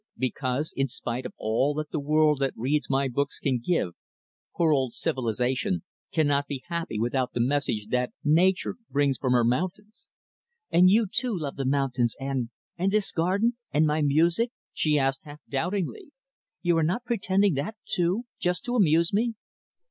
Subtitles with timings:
[0.17, 3.91] "Because, in spite of all that the world that reads my books can give,
[4.57, 10.07] poor old 'Civilization' cannot be happy without the message that 'Nature' brings from her mountains."
[10.71, 15.21] "And you, too, love the mountains and and this garden, and my music?" she asked
[15.23, 16.09] half doubtingly.
[16.63, 19.35] "You are not pretending that too just to amuse me?"